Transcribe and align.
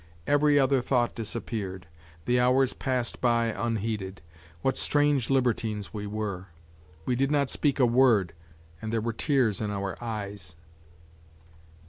Every 0.25 0.57
other 0.57 0.81
thought 0.81 1.13
disappeared. 1.13 1.85
The 2.25 2.39
hours 2.39 2.73
passed 2.73 3.21
by 3.21 3.53
unheeded. 3.55 4.23
What 4.63 4.75
strange 4.75 5.29
libertines 5.29 5.93
we 5.93 6.07
were! 6.07 6.47
We 7.05 7.15
did 7.15 7.29
not 7.29 7.51
speak 7.51 7.79
a 7.79 7.85
word 7.85 8.33
and 8.81 8.91
there 8.91 8.99
were 8.99 9.13
tears 9.13 9.61
in 9.61 9.69
our 9.69 9.95
eyes. 10.03 10.55